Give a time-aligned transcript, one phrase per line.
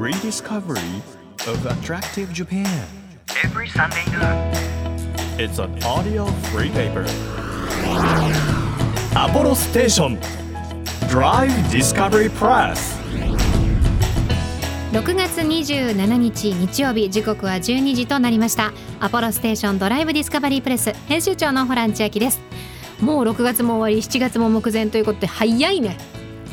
[0.00, 1.02] Rediscovery
[1.46, 2.64] of Attractive Japan.
[3.44, 4.56] Every Sunday night.
[5.38, 6.24] It's an audio
[6.54, 7.04] free paper.
[9.14, 10.18] アポロステーション
[11.10, 12.98] Drive Discovery Press.
[14.92, 18.72] 6月27日日曜日時刻は12時となりました。
[19.00, 22.40] アポロステーションドライブディスカバリープレス編集長のホラン千秋です。
[23.02, 25.98] もう6月も終わり7月も目前ということで早いね。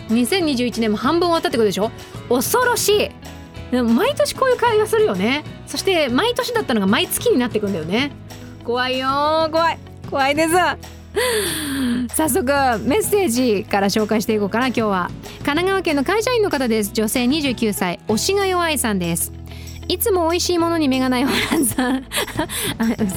[0.10, 1.92] 2021年も半分はわったってことでしょ？
[2.28, 3.10] 恐ろしい。
[3.72, 5.44] 毎年こういう会話するよね。
[5.66, 8.12] そして毎年だったのが毎月になっていくんだよね。
[8.64, 9.50] 怖いよー。
[9.50, 9.78] 怖い。
[10.10, 10.54] 怖いです。
[12.16, 12.46] 早速
[12.84, 15.10] メッセージから紹介していこうかな今日は。
[15.40, 16.92] 神奈川県の会社員の方です。
[16.94, 18.00] 女性29歳。
[18.08, 19.34] 推しが弱いさんです。
[19.88, 21.96] いつも美味しいものに目がないホランさん。
[21.98, 22.04] あ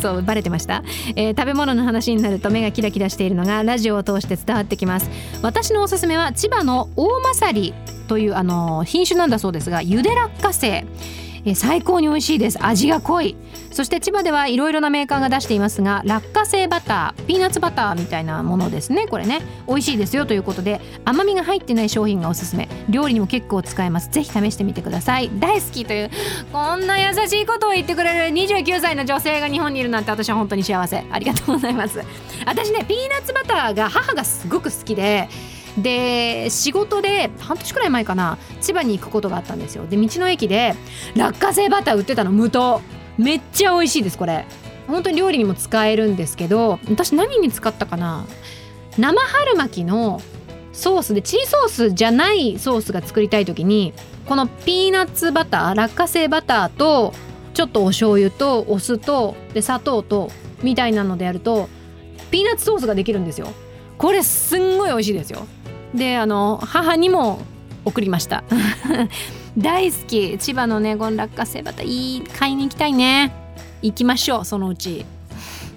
[0.01, 0.85] そうバレてました、
[1.17, 5.11] えー食べ物の話になると目がキラキラしているのがラジオを通して伝わってきます。
[5.43, 7.75] 私のおすすめは千葉の大まさり
[8.11, 10.85] というあの品種なんだそうですがゆで落花生
[11.45, 12.59] え最高に美味しいです。
[12.61, 13.35] 味が濃い。
[13.71, 19.07] そして千葉ではいろいろなメーカーが出していますが落花生バターピーナッツバターみたいなものですね。
[19.07, 19.41] これね。
[19.69, 22.69] 美味しいですよということで甘みが入ってない商品がおすすめ。
[22.89, 24.11] 料理にも結構使えます。
[24.11, 25.31] ぜひ試してみてください。
[25.39, 26.11] 大好きという
[26.53, 31.05] こんな優しいことを言ってくれる29歳の女性が日本にいるなんて私は本当に幸せ。
[31.11, 32.01] ありがとうございます。
[32.45, 35.29] 私ねピーナッツバターが母がすごく好きで
[35.79, 39.87] で仕事で半年くらい前かな千葉に行くことがあったんですよ。
[39.87, 40.75] で道の駅で
[41.15, 42.81] 落花生バター売ってたの無糖。
[43.19, 44.47] めっちゃ美味しいですこれ。
[44.89, 48.27] 本当に料理にも使えるんですけど私何に使ったかな
[48.99, 50.21] 生春巻きの
[50.73, 53.93] ソースでチリソースじゃないソースが作りたい時に
[54.27, 57.13] このピーナッツバター落花生バターと
[57.55, 60.31] ちょっとお醤油とお酢とで砂糖と
[60.63, 61.69] みたいなのでやると
[62.31, 63.49] ピーナッツソースができるんですよ。
[63.99, 65.47] これすんごい美味しいですよ。
[65.95, 67.41] であの母にも
[67.85, 68.45] 送りました。
[69.59, 73.33] 大好き千葉のねこの落花生バターいい買いに行きたいね。
[73.83, 75.05] 行きましょうそのうち。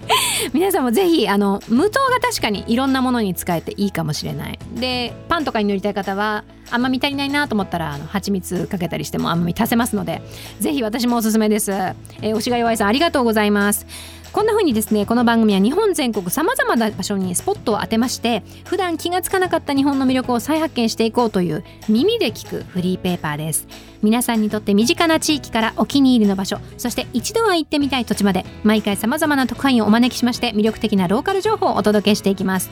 [0.52, 4.58] 皆さんもぜひあの無糖が確かにいろんなものに使えていいかもしれない。
[4.74, 10.22] でパンとかに塗りたい方は甘み足りないなと思ったらあの蜂蜜かけたりしても甘み足せますので
[10.60, 13.86] ぜひ私もおすすめです、えー、推しが弱いさんありがとうございます。
[14.34, 23.68] こんな風にですねこの番組は日本全国さまざまな場所にスポットを当てまして普段気がつかなかった日本の魅力を再発見していこうという耳で聞くフリーペーパーです。
[24.02, 32.70] 皆さんにとって身近な地域からお気に入りの場所そして一度は行ってみたい土地まで毎回さまざまな特派員をお招きしまして魅力的なローカル情報をお届けしていきます。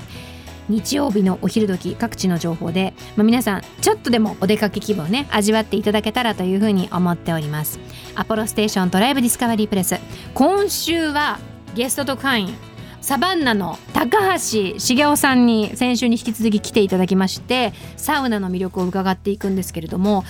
[0.69, 7.79] 日曜日のお昼時各地の情報で、まあ、皆さんちょっとでもお出かけ気分をね味わっていただけたらというふうに思っております。
[8.17, 10.00] アポロステーションドライブディスカバリープレス。
[10.34, 11.39] 今週は
[11.75, 20.25] ゲスト特派員サバンナの高橋茂雄さんに先週に引き続き来ていただきましてサウナの魅力を伺っていくんですけれども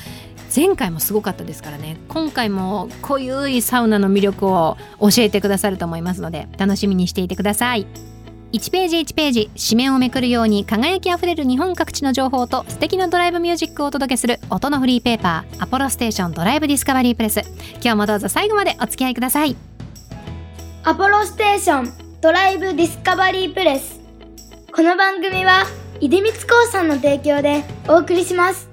[0.55, 1.97] 前回もすごかったですからね。
[2.09, 7.87] 今回も濃ゆいサウナの魅力を教えてくださると思いますので楽しみにしていてください。
[8.53, 17.41] 1ページ1ページ紙面をめくるように輝きあふれる日本各地の情報と素敵なドライブミュージックをお届けする音のフリーペーパー「アポロステーションドライブディスカバリープレス」
[17.81, 19.57] 今日もどうぞ最後までお付き合いください。
[20.85, 24.01] アポロステーションドライブディスカバリープレス。
[24.75, 25.65] この番組は
[26.01, 28.69] 出光興産の提供でお送りします。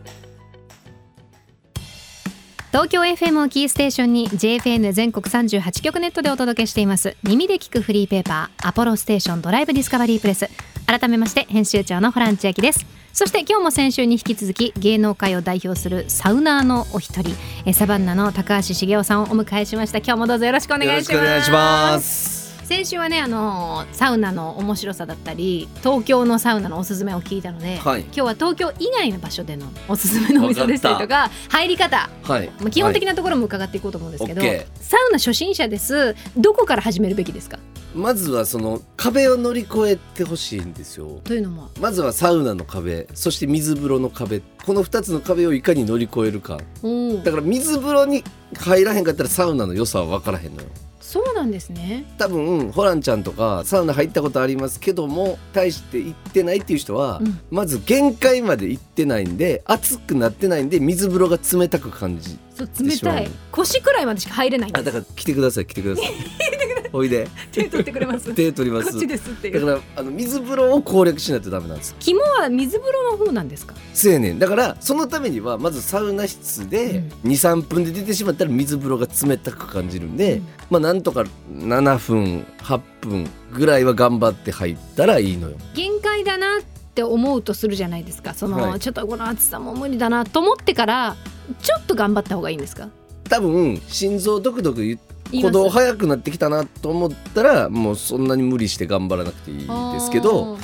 [2.72, 10.50] 東京 FM をキーステーションに JFN 全国38局ネットでお届けしています耳で聞くフリーペーパーアポロステーションドライブディスカバリープレス。
[10.88, 12.99] 改めまして編集長のホラン千秋です。
[13.14, 19.98] そして今日も先週に引き続き芸能界を代表するサウナーのお一人えサバンナの高橋茂雄さんをお迎えしました。
[19.98, 21.14] 今日もどうぞよろしくお願いします。
[21.14, 22.40] よろしくお願いします。
[22.64, 28.02] 先週はねあのサウナの面白さだったり東京のサウナのおすすめを聞いたので、はい。
[28.02, 32.10] 今日は東京以外の場所でのおすすめのお店でしたりとか入り方。
[32.24, 32.48] はい。
[32.60, 34.66] まあ、基本的な、なところも伺っていこうと思うんですけど、はい。
[34.80, 36.16] サウナ初心者です。
[36.38, 37.58] どこから始めるべきですか？
[37.96, 41.22] まずはその壁を乗り越えてほしいんですよ。
[41.24, 44.42] というのもまずはサウナの壁、そして水風呂の壁。
[44.66, 46.60] この二つの壁をいかに乗り越えるか。
[46.84, 48.24] うんだから水風呂に
[48.58, 50.68] 入らへんかったらサウナの良さは分からへんのよ。
[51.10, 66.06] そうなんですね多分ホランちゃんとかサウナ入ったことありますけども大して行ってないっていう人は、うんまず限界まで行ってないんで熱くなってないんで水風呂が冷たく感じそう冷たい腰くらいまでしか入れないんですあだから来てください来てください
[66.94, 67.28] おいで。
[67.52, 68.34] 手取ってくれます。
[68.34, 68.92] 手取ります。
[68.92, 71.96] こっちですってだからあの水風呂を攻略しないとダメなんです。
[72.00, 73.76] 肝は水風呂の方なんですか？
[73.94, 80.48] 青年だからそのためにはまずサウナ室で23分で出てしまったら水風呂が冷たく感じるんで、うん。
[80.70, 85.58] まあなんとか7分8分ぐらいは頑張って入ったらいいのよ。
[85.74, 86.62] 限界だなっ
[86.94, 88.34] て思うとするじゃないですか。
[88.34, 88.80] その、はい。
[88.80, 91.16] ちょっとこの暑さも無理だなと思ってから
[91.62, 92.90] ちょっと頑張った方がいいんですか？
[93.30, 100.58] 多分心臓ドクドク言言います鼓動速くなってきたなと思ったらもうそんなに無理して頑張らなくていいですけど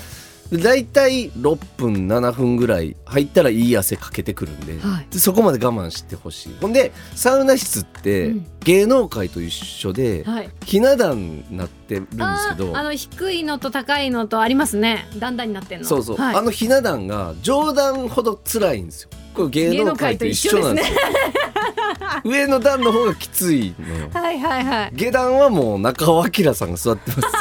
[0.52, 5.08] で大体6分7分ぐらい入ったらいい汗かけてくるんで,、はい。
[5.10, 6.56] でそこまで我慢してほしい。
[6.62, 8.46] ほんでサウナ室ってうん。
[8.64, 10.50] 芸能界と一緒で、はい。
[10.66, 15.08] ひな壇になってるんですけどあの低いのと高いのとありますね。
[15.18, 15.86] だんだんになってんの。
[15.88, 16.36] そうそう、はい。
[16.36, 20.98] あのひな壇が冗談ほど辛いんですよこれ芸能界と一緒なんですよ。
[22.24, 24.10] 上の段の方がきついのよ。
[24.14, 24.92] はいはいはい。
[24.96, 27.22] 下段はもう中尾明さんが座ってます。
[27.22, 27.32] よ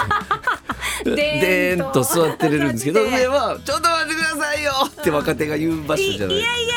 [1.17, 6.75] ででーんと座ってれるんですけど上は「ちょっと待ってくださいよ!」って若手が言う場所じゃないいやいや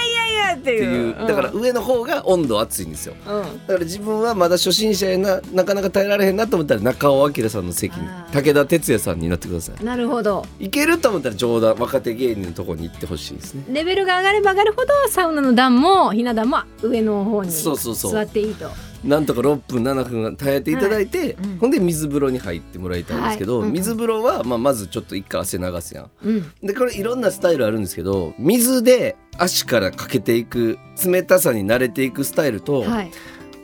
[0.57, 1.15] ってていう。
[1.15, 3.15] だから上の方が温度熱いんですよ。
[3.25, 9.83] だから自分はまだ初心者やななかなか耐えられへんなと思ったら中尾明さんの席に武田鉄矢さんになってください。
[9.83, 10.45] なるほど。
[10.59, 13.63] いけると思ったら冗談若手芸人のところに行ってほしいですね。
[13.69, 18.11] レベルが上がれば上がるほどサウナの段もひな壇も上の方にそうそうそう。
[18.11, 18.69] 座っていいと
[19.03, 21.29] なんとか6分7分耐えていただいて、はい。
[21.31, 21.57] うん。
[21.59, 23.69] ほんで水風呂に入ってもらいたいんですけど、はい。
[23.69, 26.51] うん水風呂はまあまずちょっと一回汗流すやんうん。
[26.63, 33.11] でこれいろんなスタイルあるんですけど水で足からかけていく冷たさに慣れていくスタイルと、はい。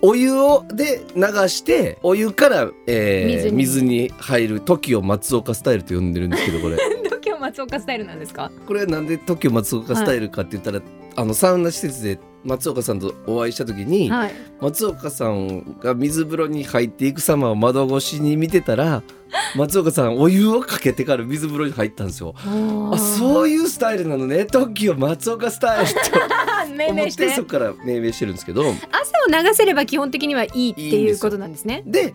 [0.05, 4.11] お湯をで流してお湯から、えー水に。
[4.17, 6.77] 入る時を松岡スタイルと呼んでるんですけどこれ。
[7.05, 8.51] 東京松岡スタイルなんですか？
[8.67, 10.81] これなんで時を松岡スタイルかって言ったら、
[11.15, 14.31] あのサウナ施設で松岡さんとお会いした時に、はい。
[14.59, 19.03] 松岡さんが水風呂に入っていく様を窓越しに見てたら
[19.55, 22.33] 松岡さんお湯をかけてから水風呂に入ったんですよ。
[22.37, 24.41] あそういうスタイルなのね。
[24.43, 25.99] TOKIO 松岡スタイルって
[26.75, 27.15] 命思って。
[27.15, 28.63] てそこから命名してるんですけど。
[28.63, 31.83] 汗を流せれば基本的にはいいっていうことなんですね。
[31.85, 32.13] で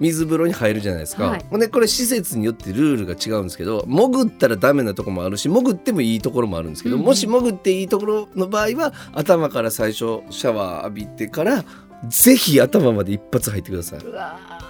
[0.00, 1.58] 水風呂に入るじゃないですか、はい。
[1.58, 7.06] でこれ施設によってルールが違うんですけど潜ったらダメなところもあるし潜ってもいいところもあるんですけど、うんうん。
[7.06, 11.64] もし潜っていいところの場合は頭から最初シャワー浴びてから
[12.08, 14.00] ぜひ頭まで一発入ってください。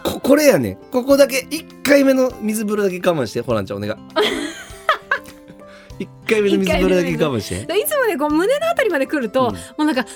[0.05, 0.79] ここれやね。
[0.93, 3.93] ここだけ1回目の水風呂だけ我慢してホランちゃんお願い。
[5.99, 7.73] 1回目の水風呂だけ我慢して。
[7.73, 9.55] ー いつもねこう胸のあたりまで来ると、うん。
[9.55, 10.09] もうなんかはっ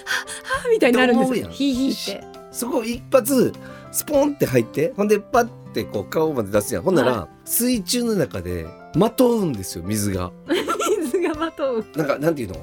[0.63, 1.49] はっみたいになるんですよ。
[1.51, 2.39] ヒーヒーって。
[2.51, 3.53] そこ一発
[3.93, 6.83] スポンって入ってほんでパッてこう顔まで出すやん。
[6.83, 10.33] ほんなら、は水中の中でまとうんですよ水が。
[11.01, 11.87] 水がまとう。
[11.97, 12.57] なんかなんていうの？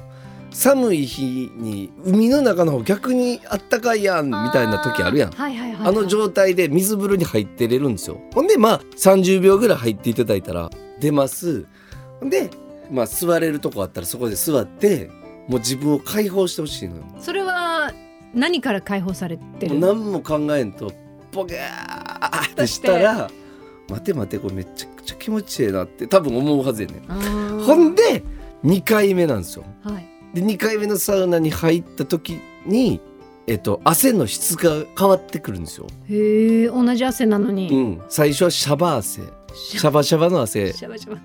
[0.50, 5.30] 寒い日に海の中の方逆にあったかいやんみたいな時あるやん。
[5.30, 8.18] ーはいはいはい、はい、あの状態で水風呂に入ってれるんですよ。
[8.32, 11.66] ほんでまあ30秒ぐらい入っていただいたら出ます。
[12.20, 12.48] ほんで
[12.90, 15.10] まあ座れるとこあったらそこで座って
[15.46, 17.02] もう自分を解放してほしいのよ。
[17.20, 17.92] それは
[18.32, 20.90] 何から解放されてるもう何も考えんと
[21.36, 23.30] ポゲーってしたら
[23.88, 28.22] 待て待てこれめちゃくちゃ気持ちいいなって多分思うはずやねほんで
[28.64, 29.64] 2回目なんですよ。
[29.84, 30.08] はい。
[30.34, 33.00] で2回目のサウナに入った時に
[33.46, 39.22] えっと汗の質が変わってくるんですよ、へえ同じ汗なのうに、ん、最初はシャバ汗。
[39.54, 40.02] シャバ。
[40.02, 40.72] シャバの汗。
[40.72, 41.16] シャバシャバ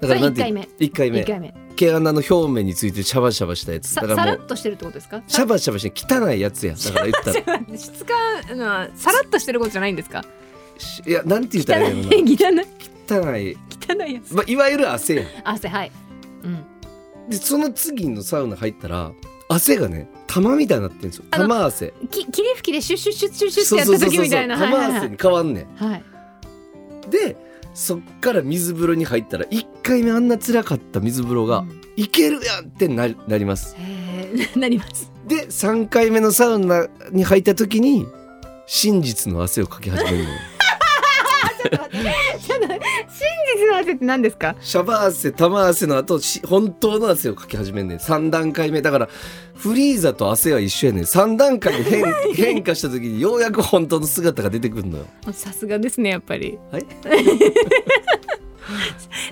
[0.00, 0.60] だからなんてそれ一回目。
[0.78, 1.20] 1回目。
[1.20, 3.88] 一回目毛穴の表面についてシャバシャバしたやつ。
[3.88, 5.22] さだからさらっとしてるってことですか？
[5.26, 7.78] シャバシャバして汚いやつやだから言ったら。
[7.78, 10.22] 質感のさらっとしてることじゃないんですか？
[10.76, 12.76] しいやなんて言ったらいいの汚い汚い。
[13.08, 13.56] 汚い、
[13.88, 14.34] 汚いやつ。
[14.34, 15.26] まあ、いわゆる汗やん。
[15.44, 15.92] 汗はい。
[16.44, 16.64] うん。
[17.30, 19.12] でその次のサウナ入ったら
[19.48, 21.24] 汗がね玉みたいになってるんですよ。
[21.30, 21.94] あの玉汗。
[22.10, 26.04] き霧吹きでシュッシュッシュッシュッシュッってやった時みたいなはいはい玉汗に変わんねんはい
[27.10, 27.36] で
[27.74, 31.80] そっから水風呂に入ったら1回目あんな辛かった水風呂が、うん。
[31.96, 33.76] いけるやんってななります。
[34.56, 35.12] なります。
[35.26, 38.06] で3回目のサウナに入った時に
[38.66, 40.24] 真実の汗をかき始めるの。
[40.24, 40.36] よ
[41.60, 42.78] ちょっと真
[43.60, 44.56] 実の汗って何ですか？
[44.60, 47.98] シャバ汗玉汗の後し本当の汗をかき始めんねん。
[47.98, 48.82] 3段階目。
[48.82, 49.08] だから
[49.54, 51.04] フリーザと汗は一緒やねん。
[51.04, 55.06] 3段階で変 変化した時にようやく本当の姿が出てくるのよ。
[55.32, 56.58] さすがですねやっぱり。
[56.72, 56.86] はい。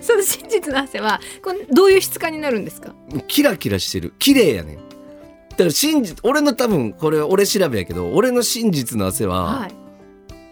[0.00, 2.94] その真実の汗はこれどういう質感になるんですか？
[3.26, 4.12] キラキラしてる。
[4.18, 4.76] 綺麗やねん。
[4.76, 9.75] だから真実俺の多分これは俺調べやけど俺の真実の汗ははい。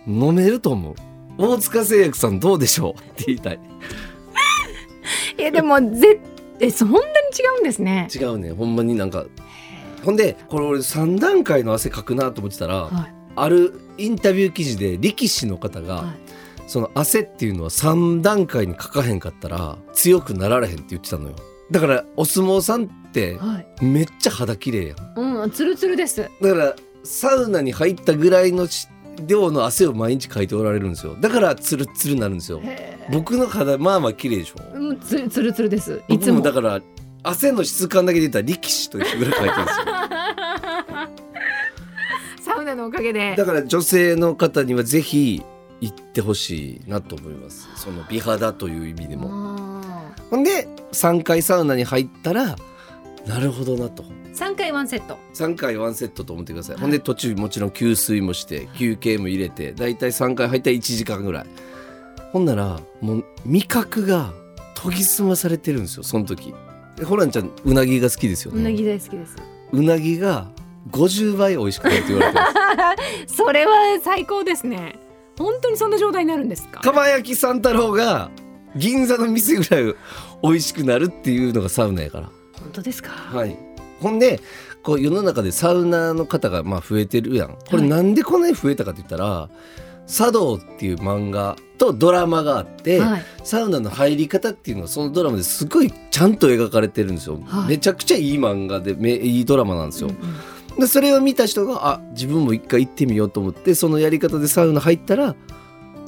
[0.09, 0.95] 飲めると思う
[1.39, 3.61] 大塚製薬さんどうでしょうって言いたい。
[5.39, 6.21] いやでもぜ
[6.61, 8.09] えそんなに違うんですね。
[8.15, 8.53] 違うね。
[8.53, 9.27] ほんまになんか
[10.05, 13.15] ほんでこれ俺3段階の汗かくなと思ってたら、はい。
[13.35, 16.05] あるインタビュー記事で力士の方が、はい。
[16.67, 21.37] その汗っていうのは3段階にかかへんかったら強くなられへんって言ってたのよ。
[21.71, 23.85] だからお相撲さんってはい。
[23.85, 25.43] めっちゃ肌綺麗やん。
[25.43, 26.23] うんツルツルです。
[26.23, 28.89] だからサウナに入ったぐらいのし
[29.27, 31.17] 量の汗を毎日かいておられるんですよ。
[31.21, 32.61] だからツルツルになるんですよ。
[32.63, 34.57] へ僕の肌まあまあ綺麗でしょ。
[34.75, 36.03] えもうツルツルツルです。
[36.09, 36.39] い僕つも。
[36.39, 36.81] もだから
[37.23, 39.85] 汗の質感だけで言ったら力士と一緒ぐらいかいてるんですよ。
[42.67, 43.35] ナのおかげで。
[43.37, 45.43] だから女性の方にはぜひ
[45.81, 47.69] 行ってほしいなと思います。
[47.77, 49.29] その美肌という意味でも。
[49.29, 49.93] も
[50.31, 52.57] ほんで3回サウナに入ったら
[53.27, 54.05] なるほどなと。
[54.35, 55.19] 3回ワンセット。
[55.35, 56.83] 3回ワンセットと思ってください、はい。
[56.83, 61.47] ほんで途中もちろん給水もして休憩も入れてだいたい3回入ったら1時間ぐらい。
[62.33, 64.33] ほんならもう味覚が
[64.83, 66.55] 研ぎ澄まされてるんですよその時。
[66.97, 68.61] でホランちゃんうなぎが好きですよね。
[68.61, 69.37] うなぎ大好きです。
[69.73, 70.49] うなぎが
[70.91, 72.47] 50倍美味しくなるって言われてま
[73.27, 73.35] す。
[73.43, 74.99] それは最高ですね。
[75.39, 76.81] 本当にそんな状態になるんですか？
[76.81, 78.31] かば焼き三太郎が
[78.77, 79.95] 銀座の店ぐらい
[80.43, 82.31] 美味しくなるっていうのがサウナやから
[82.67, 83.11] 本当ですか？
[83.11, 83.57] はい。
[84.01, 84.41] ほんで
[84.83, 87.49] こう世の中でサウナの方がまあ増えてるやん。
[87.49, 87.89] これはい。
[87.89, 89.49] なんでこんなに増えたかって言ったら
[90.07, 93.23] 「茶道」っていう漫画とドラマがあって、はい。
[93.43, 97.71] サウナの入り方っていうのがそのドラマですごいちゃんと描かれてるんですよ、はい。
[97.71, 100.15] めちゃくちゃいい漫画でめいいドラマなんですよ、うん
[100.75, 100.81] うん。
[100.81, 105.35] でそれを見た人があ自分も一回行ってみようと思ってそのやり方でサウナ入ったら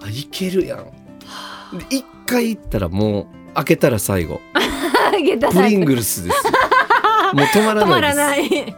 [0.03, 0.79] あいけるやん。
[1.79, 4.41] で一回行ったらもう開けたら最後
[5.23, 6.47] ゲタプリングルスです。
[6.47, 6.53] よ
[7.35, 8.77] もう止まら止まらない。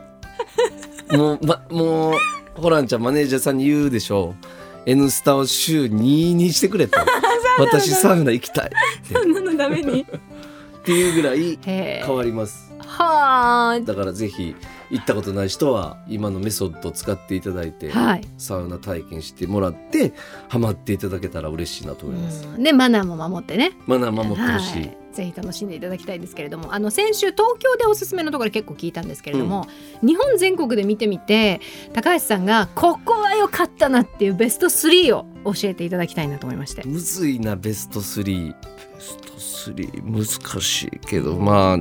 [1.17, 2.15] もう、ま、もう、
[2.55, 4.47] ホランちゃんマネージャーさんに言うでしょう。
[4.87, 5.89] N スタを週2
[6.35, 6.99] にしてくれと。
[7.59, 8.71] 私サウナ行きたい
[9.13, 10.07] そんなのダメに。
[10.81, 12.73] っていうぐらいへ変わります。
[12.79, 14.57] はあだからぜひ
[14.91, 18.23] 行ったことない人は今のメソッドを使っていただいて、はい。
[18.39, 20.13] サウナ体験してもらって
[20.49, 22.47] ハマっていただけたら嬉しいなと思います。
[22.47, 22.63] うん。
[22.63, 23.73] でマナーも守ってね。
[23.87, 24.79] マナー守ってほしい。
[24.81, 29.67] はい、ぜひ楽しんでいただきたいですけれどもあの先週東京でおすすめのところ結構聞いたんですけれども、
[30.03, 31.61] 日本全国で見てみて
[31.93, 36.83] 高橋さんがここは良かったなっていうベスト3を教えていただきたいなと思いまして。
[36.85, 38.55] むずいなベスト3。
[38.55, 38.55] ベ
[38.99, 41.79] スト3難しいけどまあ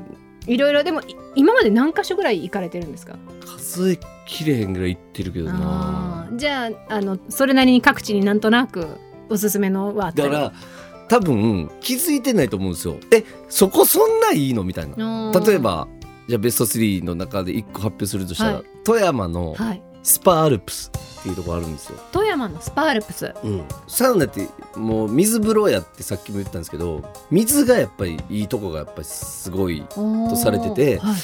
[0.48, 3.17] いろいろでもい今まで何箇所ぐらい行かれてるんですか？
[3.46, 6.29] 数えきれへんぐらい行ってるけどな。
[6.34, 8.88] じゃああのそれなりに各地になんとなく
[9.29, 10.31] おすすめのはあったり？
[10.31, 10.53] だから
[11.08, 12.98] 多分気づいてないと思うんですよ。
[13.12, 14.63] えそこそんないいの？
[14.63, 15.31] みたいな。
[15.46, 15.88] 例えば
[16.27, 18.63] じゃあベスト3の中で1個発表するとしたら、はい。
[18.84, 23.34] 富山のはい、スパアルプスっていうところあるんですよ、富山のスパアルプス。
[23.88, 31.15] サウナってもう水風呂やってさっきも言ったんですけど水がやっぱりいいとこがやっぱりすごい、とされててはい。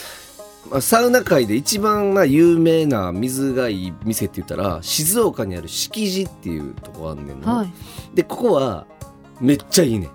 [0.71, 7.73] まあ、サウナ界で一番まあ有名な水がいい店って言ったら静岡にある敷地っていうとこがあんねんな、はい。
[8.15, 8.87] でここは
[9.39, 10.09] めっちゃいいねん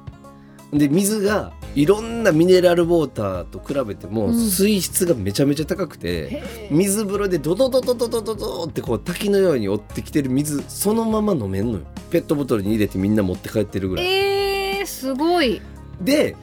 [0.72, 4.34] で水がいろんなミネラルウォーターと比べてもうん。
[4.34, 11.84] 水質がめちゃめちゃ高くて、へー水風呂でドドドドドドドドってこう滝のように追ってきてる水そのまま飲めんのよ。
[12.10, 15.60] ペットボトルに入れてみんな持って帰ってるぐらい、えー、すごい。
[16.00, 16.36] で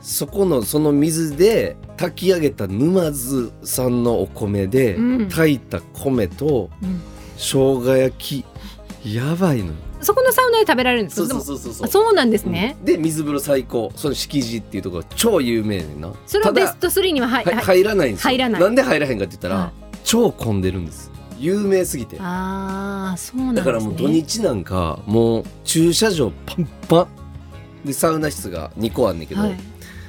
[0.00, 5.28] そこのその水で炊き上げた沼津産のお米で、うん。
[5.28, 7.00] 炊いた米とうん。
[7.36, 8.44] 生姜焼き
[9.04, 9.72] やばいのよ。
[10.00, 11.88] そこのサウナで食べられるんですそうかそうそうそう。
[11.88, 13.92] そうなんですね、で水風呂最高。
[13.96, 16.12] その敷地っていうところが超有名ねんな。
[16.26, 18.30] それはベスト3には入入らないんですよ。
[18.30, 18.70] 入らない。
[18.70, 19.72] んで入らへんかって言ったら、は
[20.04, 21.10] 超混んでるんです。
[21.38, 22.16] 有名すぎて。
[22.20, 23.72] ああそうなんですね。
[23.72, 27.08] だからもう土日なんかもう駐車場パンパン。
[27.84, 29.56] でサウナ室が2個あんねんけど、はい。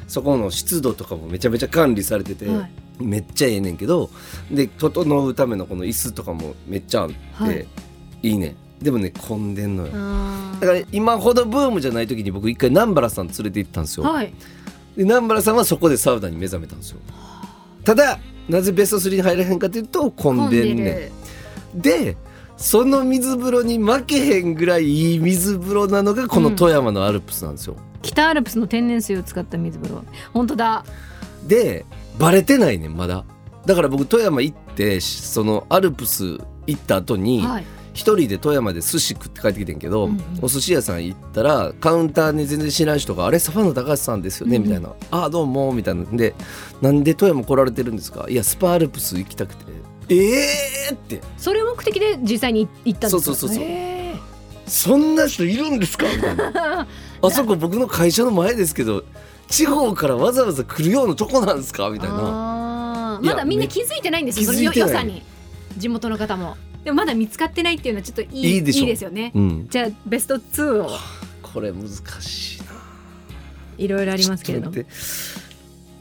[0.08, 2.72] そこの湿度とかもめちゃめちゃ管理されてて、はい。
[3.04, 4.10] めっちゃええねんけど
[4.50, 7.68] で整うためのこの椅子とかもめっちゃあって、はい。
[8.24, 9.92] い、いねでもね混んでんのよ。
[9.94, 14.28] あだから今ほどブームじゃない時に僕一回南原さん連れて行ったんですよ、ーはい。
[14.96, 17.00] で南原さんはそこでサウナに目覚めたんですよ。
[17.84, 21.12] ただなぜベスト3に入らへんかというと混んでんね
[21.74, 21.82] ん。
[21.82, 22.18] で
[22.58, 30.04] その水風呂に負けへんぐらいいい水風呂なのがこの富山のアルプスなんですよ、北アルプスの天然水を使った水風呂。
[30.34, 30.86] 本当だ。
[31.48, 31.86] で
[32.18, 33.26] バレてないねんまだ。
[33.66, 37.66] だから僕富山行ってそのアルプス行った後にはい
[37.96, 40.22] 一人で富山で寿司食って帰ってきてんけど、うんうん。
[40.42, 46.04] お寿司屋さん行ったらカウンターに全然知らん人が「あれサファの高橋さんですよね」みたいな「ああどうも」みたいな。
[46.06, 46.36] で
[46.82, 49.64] 「なんで富山来られてるんですか?」「いやスパアルプス行きたくて」
[50.10, 51.22] 「ええー!」って。
[51.38, 53.24] それ目的で実際に行ったんですか？
[53.24, 54.16] そうそうそうそうへ
[54.68, 56.44] 「そんな人いるんですか?」みたいな。
[56.52, 56.86] ー
[57.26, 59.04] あそこ僕の会社の前ですけど
[59.48, 61.90] 地方からわざわざ来るようなとこなんですか？
[61.90, 63.20] みたいな。
[63.24, 65.24] まだみんな気づいてないんですよ良さに。
[65.78, 68.86] 地元の方もでもまだ見つかってないっていうのはちょっといいいいでしょ。
[68.86, 69.32] ですよね。
[69.36, 70.90] うん、じゃあベスト2を。
[71.42, 71.88] これ難
[72.22, 72.66] しいな。
[73.78, 74.78] いろいろありますけれども。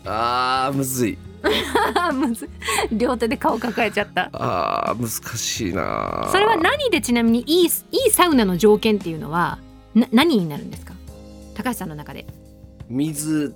[0.05, 1.19] あーむずい。
[2.15, 2.49] まず
[2.93, 4.29] 両手で顔抱えちゃった。
[4.33, 6.29] あー難しいな。
[6.31, 7.71] それは何でちなみにいいいい
[8.11, 9.59] サウナの条件っていうのは
[9.95, 10.93] な何になるんですか？
[11.55, 12.27] 高橋さんの中で。
[12.91, 13.55] 水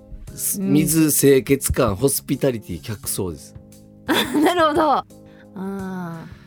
[0.58, 3.54] うん水清潔感ホスピタリティ客層です。
[4.06, 4.92] なるほど。
[4.92, 5.04] あ
[5.56, 5.64] うー。
[5.64, 6.37] ん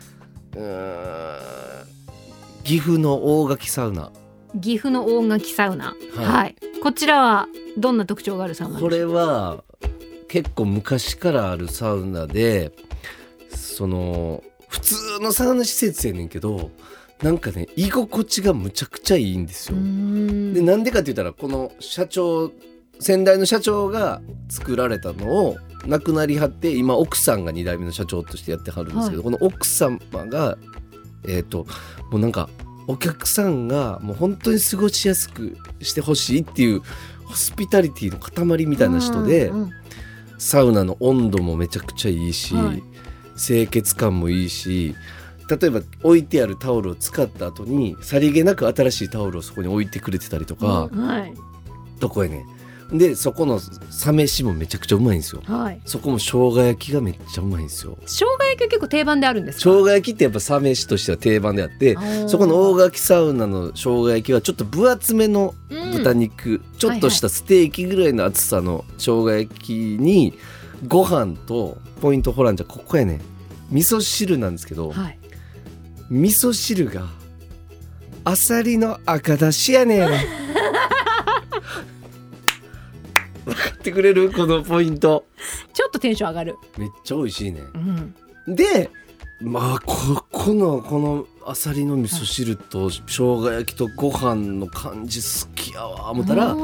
[2.64, 4.12] 岐阜の大垣サウナ。
[4.60, 5.96] 岐阜の大垣サウナ。
[6.16, 6.26] はい。
[6.26, 9.64] はい、こちらはどんな特徴があるサウナですかこれは
[10.28, 12.72] 結構昔からあるサウナで
[13.50, 16.72] その普通のサウナ施設やねんけど
[17.22, 19.78] なんかね居心地がむちゃくちゃいいんですよ。
[19.78, 20.54] ん。
[20.54, 22.52] でなんでかって言ったらこの社長
[23.02, 30.58] 先代の社長が作られたのを亡くなりはって今奥さんが2代目の社長としてやってはるんですけど、この奥様が
[31.28, 31.66] えっ、と
[32.12, 32.50] もうなんか
[32.88, 36.82] お客さんがもう本当に過ごしやすくしてほしいっていう
[37.26, 39.72] ホスピタリティの塊みたいな人で、うんうん
[40.42, 42.84] サウナの温度もめちゃくちゃいいし、はい。
[43.38, 44.96] 清潔感もいいし
[45.48, 51.34] 例えば置いてあるタオルを使った後にさりげなく新しいタオルをそこに置いてくれてたりとか、はい。
[52.00, 52.61] とこやねん
[52.92, 55.42] でそこのサ飯もめちゃくちゃうまいんですよ。
[55.46, 55.82] はい。
[55.86, 57.98] そこも生姜焼きがめっちゃうまいんですよ。
[58.06, 59.70] 生姜焼きは結構定番であるんですか？
[59.70, 65.56] 生姜焼きってやっぱサ飯としては定番であってそこの大垣サウナの生姜焼きはちょっと分厚めの
[65.94, 70.38] 豚肉、ちょっとしたステーキぐらいの厚さの生姜焼きに
[70.88, 73.22] ご飯とポイントホランじゃここやねん。
[73.70, 75.18] 味噌汁なんですけど、はい。
[76.10, 77.08] 味噌汁が
[78.26, 80.10] あさりの赤だしやねん
[83.46, 84.32] 分かってくれる？
[84.32, 85.26] このポイント。
[85.74, 87.62] ちょっとテンション上がる、めっちゃ美味しいね。
[88.48, 88.90] うん、で
[89.42, 96.56] まあここのこのあさりの味噌汁と生姜焼きとご飯の感じ好きやわ思ったら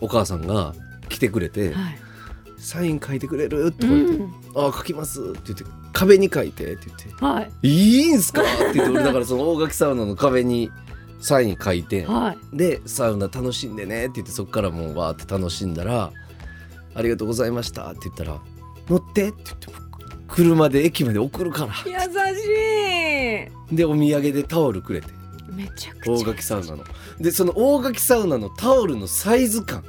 [0.00, 0.74] お母さんが
[1.08, 1.98] 来てくれてはい
[2.58, 10.72] 「サイン書いてくれる?」ってう言われてん「ああ書きます」って言って「壁に書いて」って言ってはい「いいんすか?」って言って俺だからその大垣サウナの壁に
[11.22, 12.56] サイン書いてはい。
[12.56, 16.10] でサウナ楽しんでねって言ってそっからもうわーって楽しんだら
[16.94, 18.40] 「ありがとうございました」って言ったら
[18.88, 19.68] 「乗って」って言って
[20.28, 21.74] 車で駅まで送るから。
[21.86, 21.92] 優
[23.70, 25.08] しでお土産でタオルくれて。
[25.08, 25.12] い
[25.54, 26.84] めちゃくちゃ大垣サウナの。
[27.20, 29.84] でその大垣サウナのタオルのサイズ感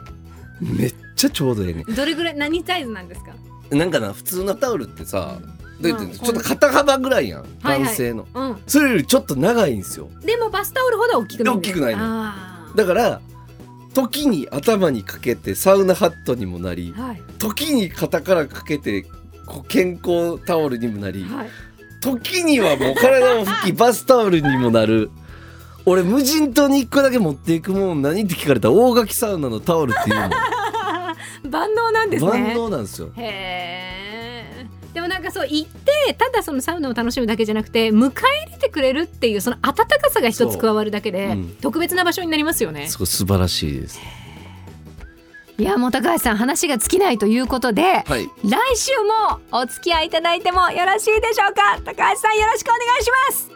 [0.62, 3.34] めっちゃちょうどええねどれぐらい何サイズなんですか？
[3.72, 7.80] なんかな普通のタオルってさどうちょっと肩幅ぐらいやんはいはい。
[7.84, 8.62] 男性の、うん。
[8.68, 10.10] それよりちょっと長いんですよ。
[10.22, 12.34] でもバスタオルほど大きくない大きくないの
[12.76, 13.22] だから
[13.94, 17.22] 時に頭にかけてサウナハットにもなりはい。
[17.40, 19.06] 時に肩からかけて
[19.68, 21.50] 健康タオルにもなりはい。
[22.02, 25.10] 時にはもう体を拭きバスタオルにもなる。
[25.86, 30.30] 俺無人島に1個だけ持っていくもん何って聞かれたら大垣サウナのタオルっていう
[31.50, 32.42] 万能なんですのね。
[32.42, 33.10] 万能なんですよ。
[33.18, 34.13] へえ
[35.24, 38.12] なんかそう行ってただそのサウナを楽しむだけじゃなくて迎え
[38.46, 41.56] 入れてくれるっていうその温かさが一つ加わるだけで、うん。
[41.62, 42.88] 特別な場所になりますよね。
[42.88, 44.02] すごい素晴らしいです。
[45.58, 48.28] いやもう高橋さん話が尽きないということではい。
[48.44, 48.92] 来週
[49.30, 51.80] もお付き合いいただいてもよろしいでしょうか？
[51.86, 53.50] 高橋さんよろしくお願いします。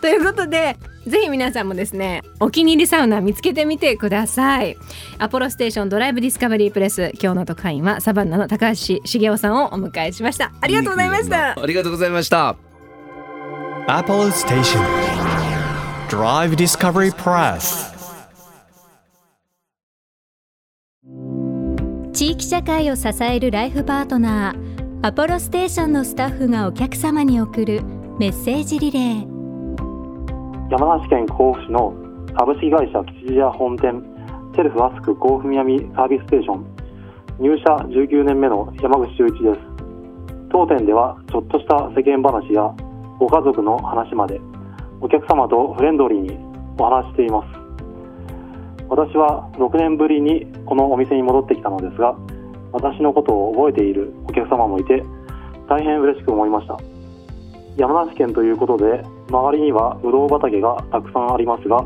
[0.00, 4.76] ということでぜひ皆さんもですねお気に入りサウナ見つけてみてください。
[5.18, 10.52] アポロステーションドライブディスカバリープレス今日の特派員はサバンナの高橋茂雄さんをお迎えしました。
[10.60, 11.60] ありがとうございました。
[11.60, 12.56] ありがとうございました。
[13.88, 14.80] Apollo Station.
[16.08, 17.90] Drive Discovery Press.
[22.12, 27.82] 地域社会を支えるライフパートナーアポロステーションのスタッフがお客様に送る
[28.20, 29.31] メッセージリレー
[30.70, 31.92] 山梨県甲府市の
[32.34, 34.02] 株式会社吉祥寺本店
[34.56, 36.66] セルフアスク甲府南サービスステーション
[37.40, 39.58] 入社19年目の山口修一です。
[40.50, 42.74] 当店ではちょっとした世間話や
[43.18, 44.40] ご家族の話まで
[45.00, 46.38] お客様とフレンドリーに
[46.78, 47.48] お話しています。
[48.88, 52.14] 私は6年ぶりにこのお店に戻ってきたのですが
[52.72, 55.02] 私のことを覚えているお客様もいて
[55.68, 56.78] 大変嬉しく思いました。
[57.76, 61.84] 山梨県ということで周りにはブドウ畑がたくさんありますが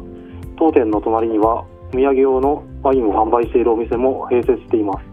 [0.59, 5.05] 当店の隣にはお土産用のワインを販売しているお店も併設しています。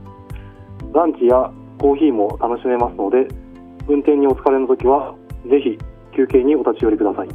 [0.94, 3.28] ランチやコーヒーも楽しめますので
[3.88, 5.14] 運転にお疲れの時は
[5.46, 5.78] ぜひ
[6.16, 7.28] 休憩にお立ち寄りください。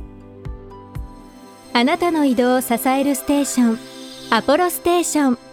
[1.75, 3.79] あなたの移動を支えるステーション
[4.31, 5.48] アポロステーション。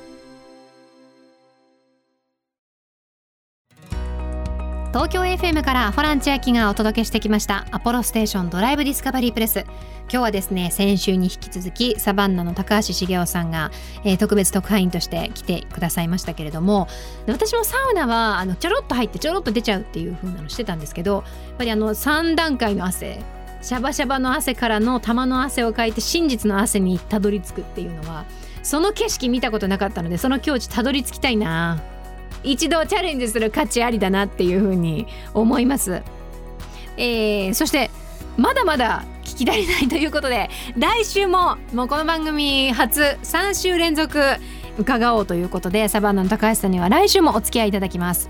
[4.95, 7.65] 東京 FM からホラン千秋がお届けしてきました。
[7.71, 9.65] アポロステーションドライブディスカバリープレス。
[10.03, 13.71] 今日はですね先週に引き続きサバンナの高橋茂雄さんが、
[14.05, 16.87] えー特別特派員として来てくださいましたけれども
[17.27, 21.23] 私もサウナはあのちょろっと入ってちょろっと出ちゃうっていう風なのしてたんですけどやっ
[21.57, 23.19] ぱりあの3段階の汗
[23.61, 28.23] シャバシャバの汗からの玉の汗をかいて真実の汗にたどり着くっていうのは
[28.63, 31.83] その景色見たことなかったのでその境地たどり着きたいな。
[32.43, 36.03] 一度チャレンジする価値ありだなっていうふうに思います、
[36.97, 37.89] えーそして
[38.37, 44.19] まだまだ聞き足りないということで来週ももうこの番組初3週連続
[44.77, 48.29] 伺おうということでサバンナの高橋さんには来週もお付き合いいただきます。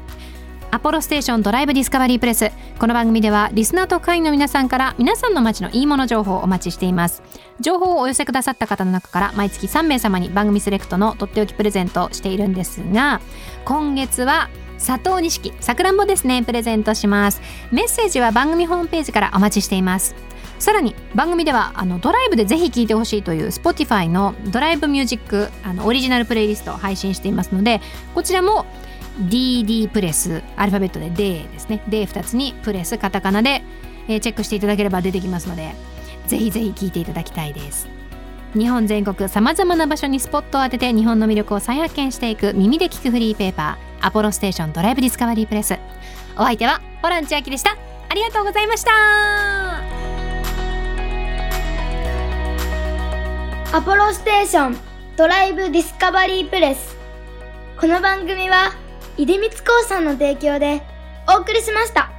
[0.71, 2.51] アポロステーションドライブディスカバリープレス。
[2.79, 7.23] この番組ではリスナーと会員の皆さんから皆さんの街のいいもの情報をお待ちしています。
[7.61, 13.21] 情報をお寄せくださった方の中から毎月3名様に番組セレクトのとっておきプレゼントをしているんですが
[13.65, 17.41] 今月は佐藤錦さくらんぼですねプレゼントします。
[17.71, 20.13] メッセージは番組ホームページからお待ちしています。
[20.59, 27.81] さらに番組ではあのドライブでぜひ聴いてほしいという Spotify のドライブミュージックあのオリジナルプレイリストを配信していますので
[28.13, 28.67] こちらも
[29.19, 31.81] DD プレスアルファベットで D ですね。
[31.89, 33.63] D2 つにプレスカタカナで、
[34.07, 35.73] えーチェックしていただければ出てきますので
[36.27, 37.87] ぜひぜひ聴いていただきたいです。
[38.53, 45.77] 日本全国さまざまな場所にスポットを当てて日本の魅力を再発見していく耳で聞くフリーペーパーアポロステーションドライブディスカバリープレス。
[46.37, 47.71] お相手はホラン千秋でした。
[48.07, 48.91] ありがとうございました。
[53.75, 54.77] アポロステーション
[55.17, 56.95] ドライブディスカバリープレス。
[57.79, 58.71] この番組は
[59.17, 60.81] 出光興産の提供で
[61.27, 62.14] お送りしました。